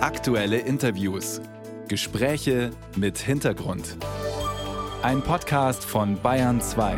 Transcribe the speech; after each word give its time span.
Aktuelle 0.00 0.58
Interviews. 0.58 1.40
Gespräche 1.88 2.70
mit 2.94 3.18
Hintergrund. 3.18 3.96
Ein 5.02 5.22
Podcast 5.22 5.84
von 5.84 6.22
Bayern 6.22 6.60
2. 6.60 6.96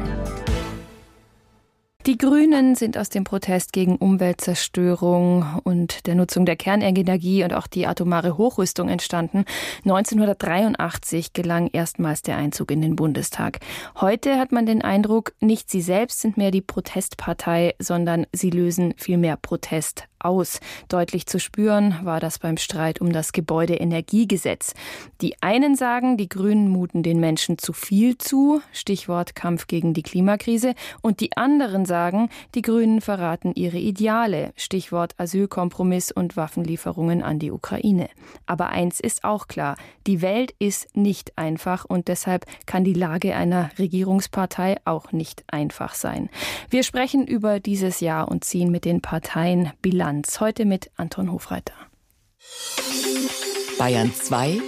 Die 2.05 2.19
Grünen 2.19 2.75
sind 2.75 2.99
aus 2.99 3.09
dem 3.09 3.25
Protest 3.25 3.73
gegen 3.73 3.97
Umweltzerstörung 3.97 5.61
und 5.65 6.07
der 6.07 6.15
Nutzung 6.15 6.45
der 6.45 6.57
Kernenergie 6.57 7.43
und 7.43 7.55
auch 7.55 7.67
die 7.67 7.87
atomare 7.87 8.37
Hochrüstung 8.37 8.91
entstanden. 8.91 9.45
1983 9.85 11.33
gelang 11.33 11.69
erstmals 11.69 12.21
der 12.21 12.37
Einzug 12.37 12.71
in 12.71 12.83
den 12.83 12.97
Bundestag. 12.97 13.61
Heute 13.99 14.39
hat 14.39 14.53
man 14.53 14.67
den 14.67 14.83
Eindruck, 14.83 15.33
nicht 15.41 15.71
sie 15.71 15.83
selbst 15.83 16.21
sind 16.21 16.37
mehr 16.37 16.51
die 16.51 16.63
Protestpartei, 16.63 17.75
sondern 17.79 18.27
sie 18.33 18.51
lösen 18.51 18.93
vielmehr 18.99 19.37
Protest 19.37 20.05
aus. 20.21 20.61
Deutlich 20.89 21.27
zu 21.27 21.39
spüren 21.39 21.97
war 22.03 22.21
das 22.21 22.39
beim 22.39 22.57
Streit 22.57 23.01
um 23.01 23.13
das 23.13 23.33
Gebäudeenergiegesetz. 23.33 24.75
Die 25.21 25.41
einen 25.43 25.77
sagen, 25.77 26.17
die 26.17 26.29
Grünen 26.29 26.69
muten 26.69 27.03
den 27.03 27.21
Menschen 27.21 27.59
zu 27.59 27.73
viel 27.73 28.19
zu, 28.19 28.61
Stichwort 28.73 29.35
Kampf 29.35 29.67
gegen 29.67 29.95
die 29.95 30.03
Klimakrise, 30.03 30.75
und 31.03 31.21
die 31.21 31.37
anderen 31.37 31.85
sagen, 31.85 32.29
die 32.55 32.63
Grünen 32.63 33.01
verraten 33.01 33.53
ihre 33.55 33.79
Ideale, 33.79 34.53
Stichwort 34.57 35.15
Asylkompromiss 35.19 36.13
und 36.13 36.37
Waffenlieferungen 36.37 37.23
an 37.23 37.39
die 37.39 37.51
Ukraine. 37.51 38.09
Aber 38.47 38.69
eins 38.69 39.01
ist 39.01 39.25
auch 39.25 39.49
klar, 39.49 39.77
die 40.07 40.23
Welt 40.23 40.55
ist 40.59 40.97
nicht 40.97 41.37
einfach 41.39 41.85
und 41.85 42.09
deshalb 42.09 42.47
kann 42.67 42.85
die 42.85 42.95
Lage 42.95 43.35
einer 43.35 43.71
Regierungspartei 43.79 44.77
auch 44.85 45.13
nicht 45.13 45.45
einfach 45.49 45.95
sein. 45.95 46.29
Wir 46.69 46.83
sprechen 46.83 47.27
über 47.27 47.61
dieses 47.61 48.01
Jahr 48.01 48.29
und 48.29 48.45
ziehen 48.45 48.71
mit 48.71 48.85
den 48.85 49.01
Parteien 49.01 49.71
Bilanz 49.83 50.10
Bilanz. 50.11 50.41
Heute 50.41 50.65
mit 50.65 50.91
Anton 50.97 51.31
Hofreiter. 51.31 51.75
Bayern 53.79 54.13
2 54.13 54.61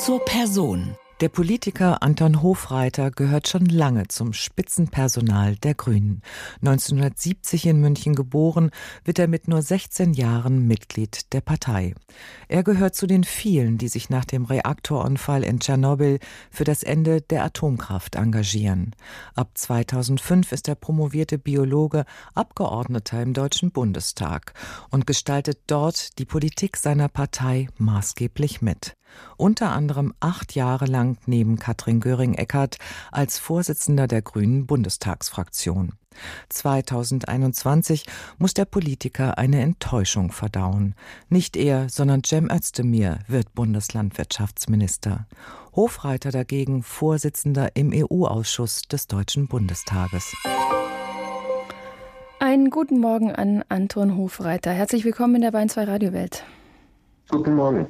zur 0.00 0.24
Person. 0.24 0.96
Der 1.22 1.28
Politiker 1.28 2.02
Anton 2.02 2.42
Hofreiter 2.42 3.12
gehört 3.12 3.46
schon 3.46 3.66
lange 3.66 4.08
zum 4.08 4.32
Spitzenpersonal 4.32 5.54
der 5.54 5.74
Grünen. 5.74 6.20
1970 6.62 7.66
in 7.66 7.80
München 7.80 8.16
geboren, 8.16 8.72
wird 9.04 9.20
er 9.20 9.28
mit 9.28 9.46
nur 9.46 9.62
16 9.62 10.14
Jahren 10.14 10.66
Mitglied 10.66 11.32
der 11.32 11.40
Partei. 11.40 11.94
Er 12.48 12.64
gehört 12.64 12.96
zu 12.96 13.06
den 13.06 13.22
vielen, 13.22 13.78
die 13.78 13.86
sich 13.86 14.10
nach 14.10 14.24
dem 14.24 14.46
Reaktorunfall 14.46 15.44
in 15.44 15.60
Tschernobyl 15.60 16.18
für 16.50 16.64
das 16.64 16.82
Ende 16.82 17.20
der 17.20 17.44
Atomkraft 17.44 18.16
engagieren. 18.16 18.96
Ab 19.36 19.52
2005 19.54 20.50
ist 20.50 20.66
er 20.66 20.74
promovierte 20.74 21.38
Biologe, 21.38 22.04
Abgeordneter 22.34 23.22
im 23.22 23.32
Deutschen 23.32 23.70
Bundestag 23.70 24.54
und 24.90 25.06
gestaltet 25.06 25.60
dort 25.68 26.18
die 26.18 26.24
Politik 26.24 26.76
seiner 26.76 27.06
Partei 27.06 27.68
maßgeblich 27.78 28.60
mit 28.60 28.96
unter 29.36 29.72
anderem 29.72 30.14
acht 30.20 30.54
Jahre 30.54 30.86
lang 30.86 31.18
neben 31.26 31.58
Katrin 31.58 32.00
Göring-Eckardt 32.00 32.78
als 33.10 33.38
Vorsitzender 33.38 34.06
der 34.06 34.22
Grünen 34.22 34.66
Bundestagsfraktion. 34.66 35.92
2021 36.50 38.04
muss 38.38 38.54
der 38.54 38.64
Politiker 38.64 39.38
eine 39.38 39.60
Enttäuschung 39.60 40.32
verdauen. 40.32 40.94
Nicht 41.28 41.56
er, 41.56 41.88
sondern 41.88 42.22
Cem 42.24 42.50
Özdemir 42.50 43.18
wird 43.28 43.54
Bundeslandwirtschaftsminister. 43.54 45.26
Hofreiter 45.74 46.30
dagegen 46.30 46.82
Vorsitzender 46.82 47.74
im 47.74 47.92
EU-Ausschuss 47.94 48.82
des 48.82 49.06
Deutschen 49.06 49.48
Bundestages. 49.48 50.34
Einen 52.38 52.70
guten 52.70 52.98
Morgen 52.98 53.32
an 53.32 53.64
Anton 53.68 54.16
Hofreiter. 54.16 54.72
Herzlich 54.72 55.04
willkommen 55.04 55.36
in 55.36 55.42
der 55.42 55.52
Bayern 55.52 55.68
2 55.68 55.84
Radiowelt. 55.84 56.44
Guten 57.32 57.54
Morgen. 57.54 57.86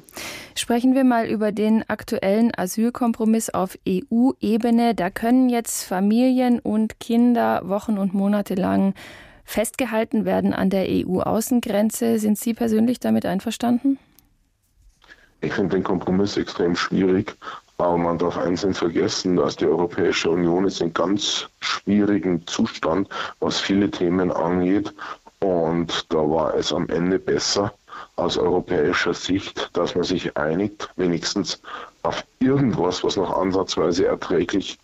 Sprechen 0.55 0.95
wir 0.95 1.03
mal 1.03 1.27
über 1.27 1.51
den 1.51 1.83
aktuellen 1.89 2.53
Asylkompromiss 2.57 3.49
auf 3.49 3.77
EU-Ebene. 3.85 4.95
Da 4.95 5.09
können 5.09 5.49
jetzt 5.49 5.83
Familien 5.83 6.59
und 6.59 7.01
Kinder 7.01 7.61
Wochen 7.65 7.97
und 7.97 8.13
Monate 8.13 8.55
lang 8.55 8.93
festgehalten 9.43 10.23
werden 10.23 10.53
an 10.53 10.69
der 10.69 10.85
EU-Außengrenze. 10.87 12.19
Sind 12.19 12.37
Sie 12.37 12.53
persönlich 12.53 13.01
damit 13.01 13.25
einverstanden? 13.25 13.99
Ich 15.41 15.51
finde 15.51 15.75
den 15.75 15.83
Kompromiss 15.83 16.37
extrem 16.37 16.73
schwierig, 16.77 17.35
aber 17.77 17.97
man 17.97 18.17
darf 18.17 18.37
eins 18.37 18.63
nicht 18.63 18.77
vergessen, 18.77 19.35
dass 19.35 19.57
die 19.57 19.65
Europäische 19.65 20.29
Union 20.29 20.63
ist 20.63 20.79
in 20.79 20.93
ganz 20.93 21.49
schwierigen 21.59 22.47
Zustand, 22.47 23.09
was 23.41 23.59
viele 23.59 23.91
Themen 23.91 24.31
angeht. 24.31 24.93
Und 25.41 26.05
da 26.13 26.19
war 26.19 26.55
es 26.55 26.71
am 26.71 26.87
Ende 26.87 27.19
besser, 27.19 27.73
aus 28.15 28.37
europäischer 28.37 29.13
Sicht, 29.13 29.69
dass 29.73 29.95
man 29.95 30.03
sich 30.03 30.37
einigt, 30.37 30.89
wenigstens 30.95 31.61
auf 32.03 32.23
irgendwas, 32.39 33.03
was 33.03 33.15
noch 33.15 33.35
ansatzweise 33.35 34.05
erträglich 34.05 34.77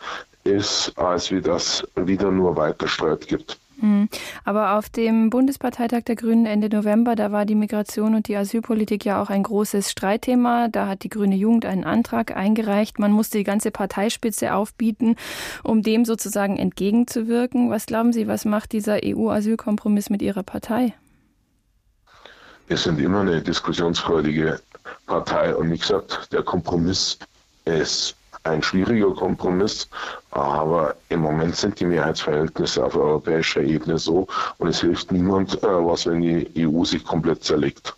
ist, 0.44 0.98
als 0.98 1.32
wie 1.32 1.42
das 1.42 1.86
wieder 1.96 2.32
nur 2.32 2.56
weiter 2.56 2.88
Streit 2.88 3.28
gibt. 3.28 3.60
Hm. 3.80 4.10
Aber 4.44 4.78
auf 4.78 4.90
dem 4.90 5.30
Bundesparteitag 5.30 6.04
der 6.04 6.16
Grünen 6.16 6.46
Ende 6.46 6.70
November, 6.70 7.16
da 7.16 7.32
war 7.32 7.46
die 7.46 7.56
Migration 7.56 8.14
und 8.14 8.28
die 8.28 8.36
Asylpolitik 8.36 9.06
ja 9.06 9.22
auch 9.22 9.30
ein 9.30 9.44
großes 9.44 9.90
Streitthema. 9.92 10.68
Da 10.68 10.88
hat 10.88 11.04
die 11.04 11.10
Grüne 11.10 11.36
Jugend 11.36 11.66
einen 11.66 11.86
Antrag 11.86 12.36
eingereicht. 12.36 13.00
Man 13.00 13.12
musste 13.12 13.38
die 13.38 13.44
ganze 13.46 13.72
Parteispitze 13.72 14.54
aufbieten, 14.54 15.16
um 15.64 15.82
dem 15.82 16.04
sozusagen 16.04 16.58
entgegenzuwirken. 16.58 17.70
Was 17.70 17.86
glauben 17.86 18.12
Sie, 18.12 18.28
was 18.28 18.44
macht 18.44 18.74
dieser 18.74 19.00
EU-Asylkompromiss 19.04 20.10
mit 20.10 20.22
Ihrer 20.22 20.44
Partei? 20.44 20.94
Wir 22.70 22.78
sind 22.78 23.02
immer 23.02 23.22
eine 23.22 23.42
diskussionsfreudige 23.42 24.60
Partei 25.08 25.56
und 25.56 25.72
wie 25.72 25.78
gesagt, 25.80 26.32
der 26.32 26.44
Kompromiss 26.44 27.18
ist 27.66 28.16
ein 28.44 28.62
schwieriger 28.62 29.12
Kompromiss, 29.16 29.90
aber 30.30 30.94
im 31.10 31.22
Moment 31.22 31.56
sind 31.56 31.80
die 31.80 31.86
Mehrheitsverhältnisse 31.88 32.86
auf 32.86 32.96
europäischer 32.96 33.62
Ebene 33.62 33.98
so 33.98 34.28
und 34.60 34.68
es 34.68 34.82
hilft 34.82 35.12
niemand 35.12 35.64
äh, 35.64 35.68
was, 35.68 36.06
wenn 36.06 36.22
die 36.22 36.48
EU 36.68 36.86
sich 36.86 37.04
komplett 37.04 37.44
zerlegt. 37.44 37.96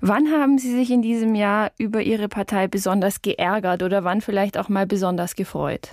Wann 0.00 0.26
haben 0.32 0.58
Sie 0.58 0.74
sich 0.74 0.90
in 0.90 1.02
diesem 1.02 1.36
Jahr 1.36 1.70
über 1.78 2.02
Ihre 2.02 2.28
Partei 2.28 2.66
besonders 2.66 3.22
geärgert 3.22 3.84
oder 3.84 4.02
wann 4.02 4.22
vielleicht 4.22 4.58
auch 4.58 4.68
mal 4.68 4.88
besonders 4.88 5.36
gefreut? 5.36 5.92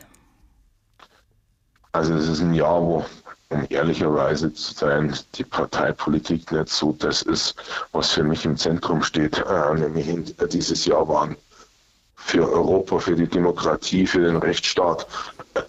Also 1.91 2.15
es 2.15 2.27
ist 2.27 2.41
ein 2.41 2.55
Jahr, 2.55 2.81
wo 2.81 3.05
um 3.49 3.65
ehrlicherweise 3.69 4.53
zu 4.53 4.73
sein, 4.73 5.15
die 5.35 5.43
Parteipolitik 5.43 6.51
nicht 6.51 6.69
so 6.69 6.93
das 6.99 7.21
ist, 7.21 7.55
was 7.91 8.11
für 8.11 8.23
mich 8.23 8.45
im 8.45 8.57
Zentrum 8.57 9.01
steht, 9.03 9.37
äh, 9.37 9.73
nämlich 9.73 10.07
äh, 10.09 10.47
dieses 10.47 10.85
Jahr 10.85 11.07
waren 11.07 11.35
für 12.15 12.49
Europa, 12.51 12.99
für 12.99 13.15
die 13.15 13.27
Demokratie, 13.27 14.05
für 14.05 14.21
den 14.21 14.37
Rechtsstaat 14.37 15.07
äh, 15.53 15.61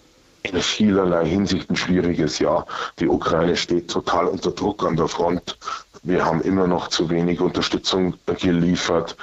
in 0.43 0.61
vielerlei 0.61 1.25
Hinsicht 1.25 1.69
ein 1.69 1.75
schwieriges 1.75 2.39
Jahr. 2.39 2.65
Die 2.99 3.07
Ukraine 3.07 3.55
steht 3.55 3.89
total 3.89 4.25
unter 4.25 4.51
Druck 4.51 4.83
an 4.83 4.97
der 4.97 5.07
Front. 5.07 5.57
Wir 6.03 6.25
haben 6.25 6.41
immer 6.41 6.67
noch 6.67 6.89
zu 6.89 7.09
wenig 7.09 7.39
Unterstützung 7.39 8.15
geliefert. 8.25 9.15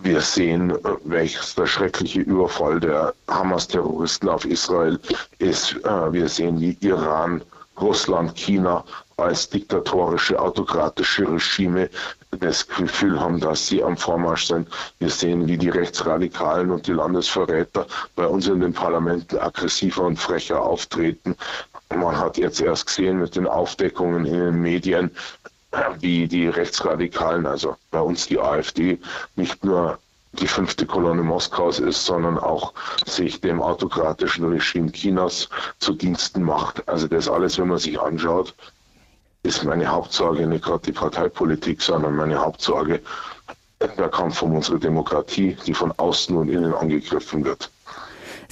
Wir 0.00 0.22
sehen, 0.22 0.70
äh, 0.70 0.76
welches 1.04 1.56
der 1.56 1.66
schreckliche 1.66 2.20
Überfall 2.20 2.80
der 2.80 3.12
Hamas-Terroristen 3.28 4.30
auf 4.30 4.46
Israel 4.46 4.98
ist. 5.38 5.74
Wir 5.84 6.28
sehen, 6.28 6.60
wie 6.60 6.76
Iran 6.80 7.42
Russland, 7.80 8.36
China 8.36 8.84
als 9.16 9.48
diktatorische, 9.48 10.38
autokratische 10.38 11.30
Regime 11.30 11.88
das 12.40 12.66
Gefühl 12.66 13.20
haben, 13.20 13.40
dass 13.40 13.66
sie 13.66 13.82
am 13.82 13.96
Vormarsch 13.96 14.46
sind. 14.46 14.68
Wir 14.98 15.10
sehen, 15.10 15.46
wie 15.46 15.58
die 15.58 15.68
Rechtsradikalen 15.68 16.70
und 16.70 16.86
die 16.86 16.92
Landesverräter 16.92 17.86
bei 18.16 18.26
uns 18.26 18.48
in 18.48 18.60
den 18.60 18.72
Parlamenten 18.72 19.38
aggressiver 19.38 20.04
und 20.04 20.18
frecher 20.18 20.62
auftreten. 20.62 21.36
Man 21.94 22.16
hat 22.18 22.38
jetzt 22.38 22.60
erst 22.60 22.86
gesehen 22.86 23.20
mit 23.20 23.36
den 23.36 23.46
Aufdeckungen 23.46 24.24
in 24.24 24.38
den 24.38 24.62
Medien, 24.62 25.10
wie 26.00 26.26
die 26.26 26.48
Rechtsradikalen, 26.48 27.46
also 27.46 27.76
bei 27.90 28.00
uns 28.00 28.26
die 28.26 28.40
AfD, 28.40 28.98
nicht 29.36 29.62
nur 29.64 29.98
die 30.32 30.46
fünfte 30.46 30.86
Kolonne 30.86 31.22
Moskaus 31.22 31.78
ist, 31.78 32.04
sondern 32.06 32.38
auch 32.38 32.72
sich 33.06 33.40
dem 33.40 33.60
autokratischen 33.60 34.46
Regime 34.46 34.90
Chinas 34.90 35.48
zu 35.78 35.92
Diensten 35.92 36.42
macht. 36.42 36.88
Also 36.88 37.06
das 37.06 37.28
alles, 37.28 37.58
wenn 37.58 37.68
man 37.68 37.78
sich 37.78 38.00
anschaut, 38.00 38.54
ist 39.42 39.64
meine 39.64 39.88
Hauptsorge 39.88 40.46
nicht 40.46 40.64
gerade 40.64 40.84
die 40.84 40.92
Parteipolitik, 40.92 41.82
sondern 41.82 42.16
meine 42.16 42.38
Hauptsorge 42.38 43.00
der 43.80 44.08
Kampf 44.08 44.40
um 44.42 44.54
unsere 44.54 44.78
Demokratie, 44.78 45.56
die 45.66 45.74
von 45.74 45.92
außen 45.92 46.36
und 46.36 46.48
innen 46.48 46.72
angegriffen 46.74 47.44
wird. 47.44 47.70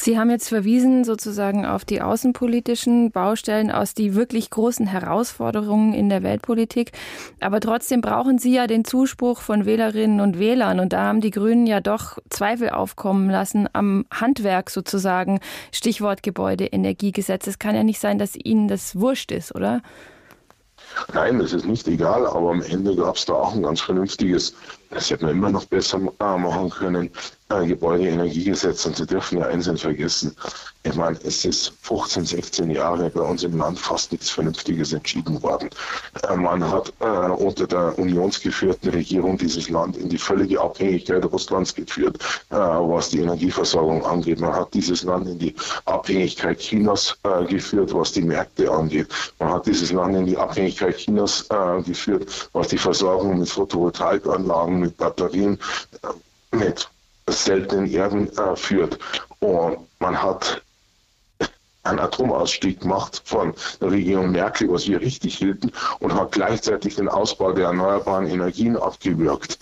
Sie 0.03 0.19
haben 0.19 0.31
jetzt 0.31 0.49
verwiesen 0.49 1.05
sozusagen 1.05 1.67
auf 1.67 1.85
die 1.85 2.01
außenpolitischen 2.01 3.11
Baustellen, 3.11 3.71
aus 3.71 3.93
die 3.93 4.15
wirklich 4.15 4.49
großen 4.49 4.87
Herausforderungen 4.87 5.93
in 5.93 6.09
der 6.09 6.23
Weltpolitik. 6.23 6.93
Aber 7.39 7.61
trotzdem 7.61 8.01
brauchen 8.01 8.39
Sie 8.39 8.55
ja 8.55 8.67
den 8.67 8.87
Zuspruch 8.87 9.43
von 9.43 9.67
Wählerinnen 9.67 10.23
und 10.23 10.39
Wählern. 10.39 10.81
Und 10.81 10.95
da 10.95 11.05
haben 11.05 11.21
die 11.21 11.31
Grünen 11.31 11.67
ja 11.67 11.81
doch 11.81 12.17
Zweifel 12.31 12.71
aufkommen 12.71 13.29
lassen 13.29 13.69
am 13.75 14.07
Handwerk 14.11 14.71
sozusagen. 14.71 15.39
Stichwort 15.71 16.23
Gebäudeenergiegesetz. 16.23 17.47
Es 17.47 17.59
kann 17.59 17.75
ja 17.75 17.85
nicht 17.85 18.01
sein, 18.01 18.19
dass 18.19 18.37
Ihnen 18.37 18.69
das 18.69 18.99
wurscht 18.99 19.31
ist, 19.31 19.55
oder? 19.55 19.83
Nein, 21.13 21.39
das 21.39 21.53
ist 21.53 21.67
nicht 21.67 21.87
egal, 21.89 22.27
aber 22.27 22.53
am 22.53 22.63
Ende 22.63 22.97
gab 22.97 23.17
es 23.17 23.27
da 23.27 23.35
auch 23.35 23.55
ein 23.55 23.63
ganz 23.63 23.83
vernünftiges 23.83 24.55
Das 24.89 25.11
hätte 25.11 25.27
man 25.27 25.37
immer 25.37 25.51
noch 25.51 25.67
besser 25.67 25.99
machen 25.99 26.71
können. 26.71 27.11
Gebäudeenergiegesetz 27.51 28.87
und 28.87 28.97
Sie 28.97 29.07
dürfen 29.07 29.39
ja 29.39 29.47
eins 29.47 29.67
nicht 29.67 29.83
vergessen. 29.83 30.37
Ich 30.85 30.95
meine, 30.95 31.19
es 31.25 31.45
ist 31.45 31.73
15, 31.83 32.25
16 32.25 32.71
Jahre 32.71 33.11
bei 33.11 33.21
uns 33.21 33.43
im 33.43 33.59
Land 33.59 33.79
fast 33.79 34.13
nichts 34.13 34.31
Vernünftiges 34.31 34.93
entschieden 34.93 35.43
worden. 35.43 35.69
Äh, 36.23 36.37
man 36.37 36.63
hat 36.71 36.93
äh, 37.01 37.05
unter 37.05 37.67
der 37.67 37.99
unionsgeführten 37.99 38.91
Regierung 38.91 39.37
dieses 39.37 39.69
Land 39.69 39.97
in 39.97 40.09
die 40.09 40.17
völlige 40.17 40.61
Abhängigkeit 40.61 41.25
Russlands 41.25 41.75
geführt, 41.75 42.19
äh, 42.51 42.55
was 42.55 43.11
die 43.11 43.19
Energieversorgung 43.19 44.07
angeht. 44.07 44.41
Man 44.41 44.55
hat 44.55 44.73
dieses 44.73 45.03
Land 45.03 45.29
in 45.29 45.39
die 45.39 45.55
Abhängigkeit 45.87 46.61
Chinas 46.61 47.19
äh, 47.25 47.45
geführt, 47.47 47.93
was 47.93 48.13
die 48.13 48.23
Märkte 48.23 48.71
angeht. 48.71 49.09
Man 49.39 49.51
hat 49.51 49.67
dieses 49.67 49.91
Land 49.93 50.15
in 50.17 50.27
die 50.27 50.37
Abhängigkeit 50.37 50.97
Chinas 50.97 51.47
äh, 51.51 51.83
geführt, 51.83 52.49
was 52.53 52.69
die 52.69 52.79
Versorgung 52.79 53.39
mit 53.39 53.49
Photovoltaikanlagen, 53.49 54.81
mit 54.81 54.97
Batterien, 54.97 55.59
äh, 56.03 56.57
mit 56.57 56.89
seltenen 57.33 57.91
Erden 57.91 58.29
äh, 58.37 58.57
führt. 58.57 58.99
Und 59.41 59.79
man 59.99 60.21
hat 60.21 60.63
einen 61.83 61.99
Atomausstieg 61.99 62.81
gemacht 62.81 63.23
von 63.25 63.55
der 63.81 63.91
Regierung 63.91 64.31
Merkel, 64.33 64.71
was 64.71 64.87
wir 64.87 65.01
richtig 65.01 65.39
hielten, 65.39 65.73
und 66.01 66.15
hat 66.15 66.33
gleichzeitig 66.33 66.97
den 66.97 67.09
Ausbau 67.09 67.53
der 67.53 67.67
erneuerbaren 67.67 68.27
Energien 68.27 68.77
abgewürgt. 68.77 69.59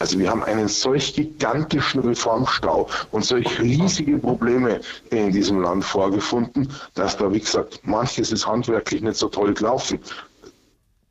Also 0.00 0.18
wir 0.18 0.30
haben 0.30 0.42
einen 0.42 0.66
solch 0.66 1.14
gigantischen 1.14 2.00
Reformstau 2.00 2.88
und 3.10 3.22
solch 3.22 3.60
riesige 3.60 4.16
Probleme 4.16 4.80
in 5.10 5.30
diesem 5.30 5.60
Land 5.60 5.84
vorgefunden, 5.84 6.72
dass 6.94 7.18
da, 7.18 7.30
wie 7.30 7.40
gesagt, 7.40 7.80
manches 7.82 8.32
ist 8.32 8.46
handwerklich 8.46 9.02
nicht 9.02 9.18
so 9.18 9.28
toll 9.28 9.52
gelaufen 9.52 10.00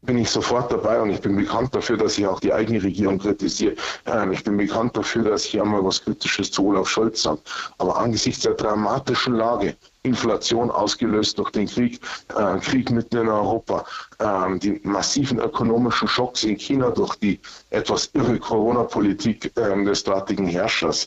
bin 0.01 0.18
ich 0.18 0.30
sofort 0.30 0.72
dabei 0.72 1.01
und 1.01 1.10
ich 1.10 1.19
bin 1.19 1.36
bekannt 1.36 1.75
dafür, 1.75 1.98
dass 1.98 2.18
ich 2.18 2.25
auch 2.25 2.40
die 2.40 2.54
eigene 2.54 2.81
Regierung 2.81 3.19
kritisiere. 3.19 3.75
Ähm, 4.06 4.31
ich 4.31 4.44
bin 4.44 4.56
bekannt 4.56 4.96
dafür, 4.96 5.24
dass 5.24 5.46
ich 5.46 5.60
einmal 5.60 5.84
was 5.84 6.04
Kritisches 6.04 6.51
zu 6.51 6.68
Olaf 6.68 6.88
Scholz 6.88 7.24
sage. 7.24 7.42
Aber 7.78 7.98
angesichts 7.98 8.44
der 8.44 8.54
dramatischen 8.54 9.36
Lage, 9.36 9.75
Inflation 10.04 10.72
ausgelöst 10.72 11.38
durch 11.38 11.51
den 11.51 11.68
Krieg, 11.68 12.00
äh, 12.38 12.57
Krieg 12.60 12.90
mitten 12.90 13.18
in 13.18 13.28
Europa, 13.28 13.86
äh, 14.19 14.57
die 14.60 14.80
massiven 14.84 15.40
ökonomischen 15.40 16.07
Schocks 16.07 16.46
in 16.46 16.57
China 16.57 16.90
durch 16.92 17.16
die 17.16 17.40
etwas 17.69 18.10
irre 18.13 18.40
Corona-Politik 18.40 19.51
äh, 19.57 19.84
des 19.84 20.04
dortigen 20.04 20.48
Herrschers. 20.48 21.06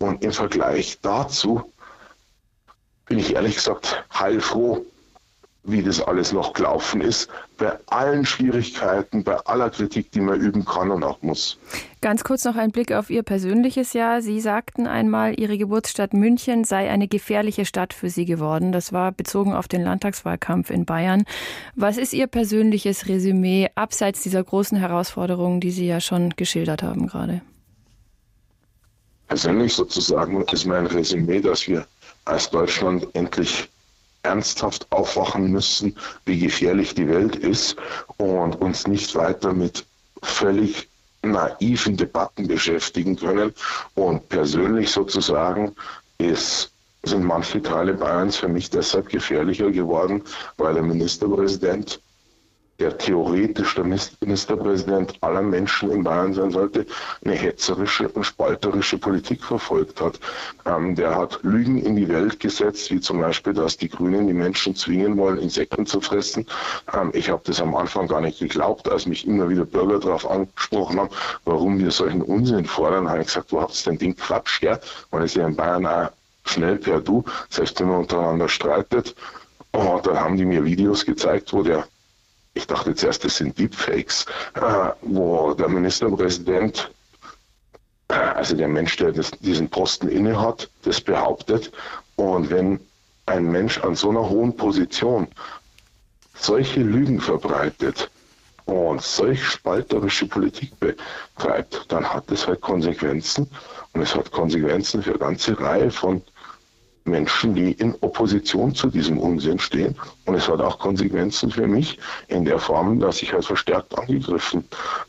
Und 0.00 0.24
im 0.24 0.32
Vergleich 0.32 0.98
dazu 1.02 1.72
bin 3.06 3.20
ich 3.20 3.34
ehrlich 3.34 3.54
gesagt 3.54 4.04
heilfroh, 4.12 4.84
wie 5.64 5.82
das 5.82 6.00
alles 6.00 6.32
noch 6.32 6.52
gelaufen 6.52 7.00
ist, 7.00 7.28
bei 7.56 7.72
allen 7.86 8.26
Schwierigkeiten, 8.26 9.24
bei 9.24 9.36
aller 9.46 9.70
Kritik, 9.70 10.12
die 10.12 10.20
man 10.20 10.38
üben 10.38 10.64
kann 10.64 10.90
und 10.90 11.02
auch 11.02 11.20
muss. 11.22 11.58
Ganz 12.02 12.22
kurz 12.22 12.44
noch 12.44 12.56
ein 12.56 12.70
Blick 12.70 12.92
auf 12.92 13.08
Ihr 13.08 13.22
persönliches 13.22 13.94
Jahr. 13.94 14.20
Sie 14.20 14.40
sagten 14.40 14.86
einmal, 14.86 15.40
Ihre 15.40 15.56
Geburtsstadt 15.56 16.12
München 16.12 16.64
sei 16.64 16.90
eine 16.90 17.08
gefährliche 17.08 17.64
Stadt 17.64 17.94
für 17.94 18.10
Sie 18.10 18.26
geworden. 18.26 18.72
Das 18.72 18.92
war 18.92 19.12
bezogen 19.12 19.54
auf 19.54 19.66
den 19.66 19.82
Landtagswahlkampf 19.82 20.68
in 20.68 20.84
Bayern. 20.84 21.24
Was 21.74 21.96
ist 21.96 22.12
Ihr 22.12 22.26
persönliches 22.26 23.08
Resümee 23.08 23.70
abseits 23.74 24.22
dieser 24.22 24.44
großen 24.44 24.76
Herausforderungen, 24.76 25.60
die 25.60 25.70
Sie 25.70 25.86
ja 25.86 26.00
schon 26.00 26.30
geschildert 26.36 26.82
haben 26.82 27.06
gerade? 27.06 27.40
Persönlich 29.28 29.72
sozusagen 29.72 30.42
ist 30.42 30.66
mein 30.66 30.86
Resümee, 30.86 31.40
dass 31.40 31.66
wir 31.66 31.86
als 32.26 32.50
Deutschland 32.50 33.06
endlich 33.14 33.68
ernsthaft 34.24 34.86
aufwachen 34.90 35.50
müssen, 35.50 35.96
wie 36.24 36.38
gefährlich 36.38 36.94
die 36.94 37.08
Welt 37.08 37.36
ist 37.36 37.76
und 38.16 38.60
uns 38.60 38.86
nicht 38.86 39.14
weiter 39.14 39.52
mit 39.52 39.84
völlig 40.22 40.88
naiven 41.22 41.96
Debatten 41.96 42.46
beschäftigen 42.48 43.16
können. 43.16 43.52
Und 43.94 44.28
persönlich 44.28 44.90
sozusagen 44.90 45.74
ist, 46.18 46.72
sind 47.02 47.24
manche 47.24 47.62
Teile 47.62 47.94
Bayerns 47.94 48.36
für 48.36 48.48
mich 48.48 48.70
deshalb 48.70 49.08
gefährlicher 49.08 49.70
geworden, 49.70 50.22
weil 50.56 50.74
der 50.74 50.82
Ministerpräsident 50.82 52.00
der 52.78 52.98
theoretisch 52.98 53.74
der 53.76 53.84
Ministerpräsident 53.84 55.16
aller 55.20 55.42
Menschen 55.42 55.90
in 55.90 56.02
Bayern 56.02 56.34
sein 56.34 56.50
sollte, 56.50 56.86
eine 57.24 57.34
hetzerische 57.34 58.08
und 58.08 58.24
spalterische 58.24 58.98
Politik 58.98 59.44
verfolgt 59.44 60.00
hat. 60.00 60.18
Ähm, 60.66 60.94
der 60.94 61.14
hat 61.16 61.38
Lügen 61.42 61.78
in 61.78 61.96
die 61.96 62.08
Welt 62.08 62.40
gesetzt, 62.40 62.90
wie 62.90 63.00
zum 63.00 63.20
Beispiel, 63.20 63.52
dass 63.52 63.76
die 63.76 63.88
Grünen 63.88 64.26
die 64.26 64.34
Menschen 64.34 64.74
zwingen 64.74 65.16
wollen, 65.16 65.38
Insekten 65.38 65.86
zu 65.86 66.00
fressen. 66.00 66.46
Ähm, 66.92 67.10
ich 67.14 67.30
habe 67.30 67.42
das 67.44 67.60
am 67.60 67.74
Anfang 67.76 68.08
gar 68.08 68.20
nicht 68.20 68.40
geglaubt, 68.40 68.88
als 68.88 69.06
mich 69.06 69.26
immer 69.26 69.48
wieder 69.48 69.64
Bürger 69.64 70.00
darauf 70.00 70.28
angesprochen 70.28 70.98
haben, 70.98 71.10
warum 71.44 71.78
wir 71.78 71.90
solchen 71.90 72.22
Unsinn 72.22 72.64
fordern, 72.64 73.08
habe 73.08 73.20
ich 73.20 73.28
gesagt, 73.28 73.52
wo 73.52 73.60
habt 73.60 73.74
ihr 73.74 73.90
denn 73.90 73.98
den 73.98 74.16
Quatsch 74.16 74.60
her? 74.62 74.80
Man 75.12 75.22
ist 75.22 75.36
ja 75.36 75.46
in 75.46 75.54
Bayern 75.54 75.86
auch 75.86 76.10
schnell 76.44 76.76
per 76.76 77.00
Du, 77.00 77.24
selbst 77.48 77.80
wenn 77.80 77.88
man 77.88 78.00
untereinander 78.00 78.48
streitet. 78.48 79.14
Und 79.72 80.06
dann 80.06 80.20
haben 80.20 80.36
die 80.36 80.44
mir 80.44 80.64
Videos 80.64 81.04
gezeigt, 81.04 81.52
wo 81.52 81.62
der 81.62 81.84
ich 82.54 82.66
dachte 82.66 82.94
zuerst, 82.94 83.24
das 83.24 83.36
sind 83.36 83.58
Deepfakes, 83.58 84.26
äh, 84.54 84.90
wo 85.02 85.54
der 85.54 85.68
Ministerpräsident, 85.68 86.90
äh, 88.08 88.14
also 88.14 88.56
der 88.56 88.68
Mensch, 88.68 88.96
der 88.96 89.12
das, 89.12 89.32
diesen 89.32 89.68
Posten 89.68 90.08
innehat, 90.08 90.70
das 90.82 91.00
behauptet. 91.00 91.72
Und 92.16 92.50
wenn 92.50 92.80
ein 93.26 93.50
Mensch 93.50 93.78
an 93.78 93.96
so 93.96 94.10
einer 94.10 94.28
hohen 94.28 94.56
Position 94.56 95.26
solche 96.34 96.80
Lügen 96.80 97.20
verbreitet 97.20 98.10
und 98.66 99.02
solch 99.02 99.44
spalterische 99.44 100.26
Politik 100.26 100.72
betreibt, 100.80 101.86
dann 101.88 102.12
hat 102.12 102.30
das 102.30 102.46
halt 102.46 102.60
Konsequenzen. 102.60 103.48
Und 103.92 104.02
es 104.02 104.14
hat 104.14 104.30
Konsequenzen 104.30 105.02
für 105.02 105.10
eine 105.10 105.18
ganze 105.18 105.58
Reihe 105.58 105.90
von 105.90 106.22
Menschen, 107.04 107.54
die 107.54 107.72
in 107.72 107.94
Opposition 108.00 108.74
zu 108.74 108.88
diesem 108.88 109.18
Unsinn 109.18 109.58
stehen. 109.58 109.96
Und 110.24 110.34
es 110.34 110.48
hat 110.48 110.60
auch 110.60 110.78
Konsequenzen 110.78 111.50
für 111.50 111.66
mich 111.66 111.98
in 112.28 112.44
der 112.44 112.58
Form, 112.58 112.98
dass 113.00 113.22
ich 113.22 113.32
halt 113.32 113.44
verstärkt 113.44 113.96
angegriffen 113.98 114.64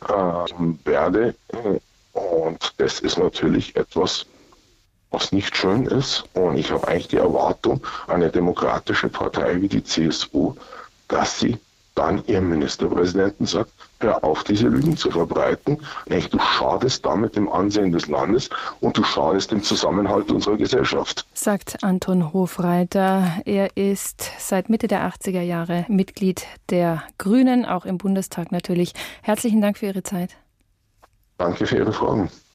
äh, 0.08 0.86
werde. 0.86 1.36
Und 2.14 2.74
das 2.78 3.00
ist 3.00 3.18
natürlich 3.18 3.76
etwas, 3.76 4.26
was 5.12 5.32
nicht 5.32 5.56
schön 5.56 5.86
ist. 5.86 6.26
Und 6.34 6.58
ich 6.58 6.72
habe 6.72 6.88
eigentlich 6.88 7.08
die 7.08 7.18
Erwartung, 7.18 7.82
eine 8.08 8.30
demokratische 8.30 9.10
Partei 9.10 9.62
wie 9.62 9.70
die 9.70 9.84
CSU, 9.84 10.56
dass 11.08 11.40
sie 11.40 11.58
dann 11.96 12.24
ihrem 12.28 12.50
Ministerpräsidenten 12.50 13.46
sagt, 13.46 13.72
hör 14.00 14.24
auf, 14.24 14.44
diese 14.44 14.68
Lügen 14.68 14.98
zu 14.98 15.10
verbreiten. 15.10 15.80
Nämlich, 16.08 16.30
du 16.30 16.40
schadest 16.40 17.06
damit 17.06 17.36
dem 17.36 17.50
Ansehen 17.50 17.92
des 17.92 18.08
Landes 18.08 18.50
und 18.82 18.98
du 18.98 19.04
schadest 19.04 19.52
dem 19.52 19.64
Zusammenhalt 19.64 20.32
unserer 20.32 20.58
Gesellschaft. 20.58 21.26
Sagt 21.34 21.84
Anton 21.84 22.34
Hofreiter. 22.34 23.32
Er 23.46 23.76
ist 23.76 24.30
seit 24.38 24.70
Mitte 24.70 24.88
der 24.88 25.10
80er 25.10 25.42
Jahre 25.42 25.86
Mitglied 25.88 26.46
der 26.70 27.04
Grünen, 27.18 27.66
auch 27.66 27.86
im 27.86 27.98
Bundestag 27.98 28.52
natürlich. 28.52 28.94
Herzlichen 29.22 29.62
Dank 29.62 29.78
für 29.78 29.88
Ihre 29.88 30.04
Zeit. 30.04 30.36
Danke 31.38 31.66
für 31.66 31.78
Ihre 31.78 31.94
Fragen. 31.94 32.30